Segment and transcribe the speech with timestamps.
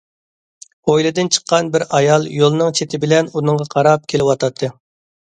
[0.89, 4.71] ھويلىدىن چىققان بىر ئايال يولنىڭ چېتى بىلەن ئۇنىڭغا قاراپ كېلىۋاتاتتى.